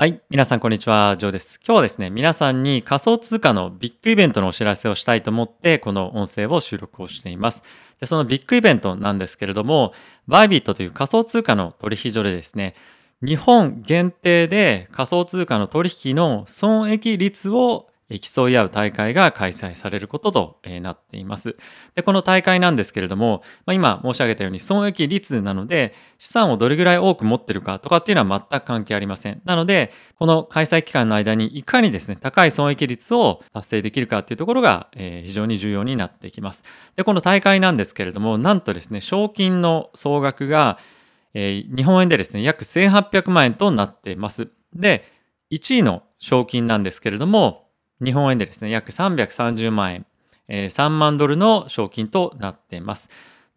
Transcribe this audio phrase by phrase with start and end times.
[0.00, 0.22] はい。
[0.30, 1.18] 皆さん、こんにちは。
[1.18, 1.60] ジョーです。
[1.62, 7.62] 今日はですね、皆さんに仮想通貨のビッグイベントのお知らせをしたいと思って、この音声を収録をしています。
[8.00, 9.92] で、そのビッグイベントなんですけれども、
[10.26, 12.76] バイビットという仮想通貨の取引所でですね、
[13.20, 21.56] 日本限定で仮想通貨の取引の損益率を競い合う大会が開催されることとなっています。
[21.94, 29.40] で、この大会なんですけれども、まあ、今申し上げたように損益率なので、資産をどれぐらい多く持ってるかとかっていうのは全く関係ありません。
[29.44, 36.64] なので、この開催期間の間にいかにですね、高い損益率を達成できるかっていうところが、え、非常に重要になってきます。
[36.96, 40.78] で、この大会なんですけれども、なんとですね、賞金の総額が、
[41.34, 44.48] え、日本円でですね、約1800万円となっています。
[44.74, 45.04] で、
[45.50, 47.69] 1位の賞金なんですけれども、
[48.02, 50.06] 日本円でですね、約330万円、
[50.48, 53.08] えー、3万ドルの賞金となっています。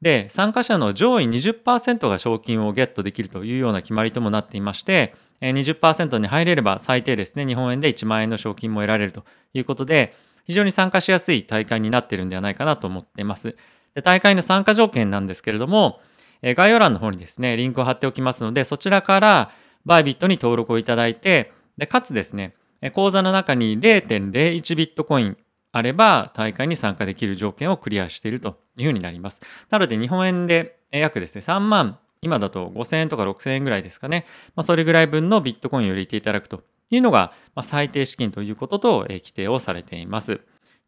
[0.01, 10.13] で、参加者の上位20%が賞金をゲットできるというような決まりともなっていまして、20%に入れれば最低ですね、日本円で1万円の賞金も得られるということで、
[10.45, 13.55] 非常に参加しやすい大会になっているんではないかなと思っています。
[13.95, 16.01] で大会の参加条件なんですけれども、
[16.41, 19.51] え概要欄の方にですね、リンクを貼っておきますので、そちらから
[19.85, 22.53] バイビットに登録をいただいて、でかつですね、
[22.91, 25.37] 口座の中に0.01ビットコイン
[25.71, 29.41] あれば大会に参加できる条件をクリアしているというふうになります。
[29.69, 34.25] なので日本円で約ですね、3万、今だと5000円とか6000円ぐらいですかね。
[34.55, 40.39] まあ、それぐらい分のビットコインを入れていただくというのが、ま、最低資金ということと規定をされています。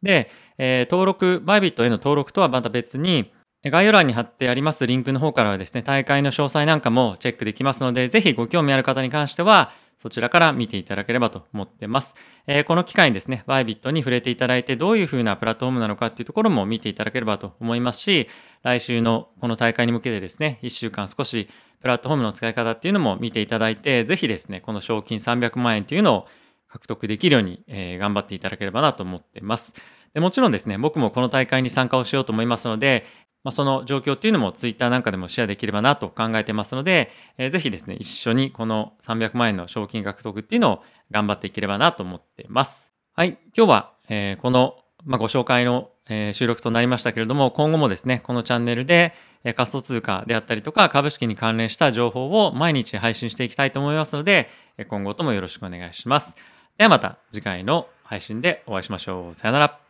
[0.04, 3.32] で、え、登録、バイビットへの登録とはまた別に、
[3.64, 12.16] 概要欄に貼ってありますリンクの方からはですね、大会の詳細なんかもチェックできますので、ぜひご興味ある方に関しては、そちらから見ていただければと思ってます。
[12.48, 18.28] えー、この機会にですね、バイビットに触れていただいて、どういうふうなプラットフォームなのかっていうところも見ていただければと思いますし、
[18.64, 21.50] 来週のこの大会に向けてですね、1週間少し
[21.82, 26.28] プラットフォームの使い方っていうのも見ていただいて、ぜひですね、この賞金300万円っていうのを
[26.76, 29.74] 獲得できるように、え、頑張っていただければなと思ってます。
[30.14, 33.06] でもちろんですね、僕もこの大会に参加をしようと思いますので、
[33.46, 42.92] まあ、その状況っていうのもツイッターなんかでもシェアできればなと考えてますので、えー、ぜひですね、一緒にこの300万円の賞金獲得っていうのを頑張っていければなと思ってます。
[43.14, 44.76] はい、今日は、えー、この、
[45.06, 54.50] まあ、ご紹介の、えー、収録となりましたけれども、今後もですね、このチャンネルで、え、仮想通貨であったりとか株式に関連した情報を毎日配信していきたいと思いますので、
[54.90, 56.36] 今後ともよろしくお願いします。
[56.78, 59.34] ではまた次回の配信でお会いしましょう。
[59.34, 59.85] さよなら。